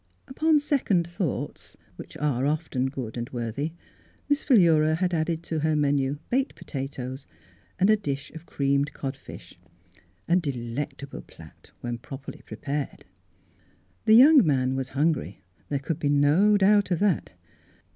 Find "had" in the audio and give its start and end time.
4.95-5.13